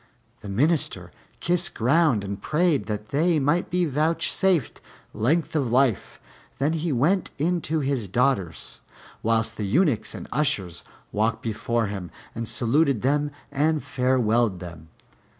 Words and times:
The 0.39 0.49
Minister 0.49 1.11
kissed 1.41 1.75
ground 1.75 2.23
and 2.23 2.41
prayed 2.41 2.87
that 2.87 3.09
they 3.09 3.37
might 3.37 3.69
be 3.69 3.85
vouchsafed 3.85 4.81
length 5.13 5.55
of 5.55 5.69
life: 5.69 6.19
then 6.57 6.73
he 6.73 6.91
went 6.91 7.29
in 7.37 7.61
to 7.61 7.81
his 7.81 8.07
daughters, 8.07 8.79
whilst 9.21 9.57
the 9.57 9.67
Eunuchs 9.67 10.15
and 10.15 10.27
Ushers 10.31 10.83
walked 11.11 11.43
before 11.43 11.85
him, 11.85 12.09
and 12.33 12.47
saluted 12.47 13.03
them 13.03 13.29
and 13.51 13.83
farewelled 13.83 14.57
them. 14.57 14.89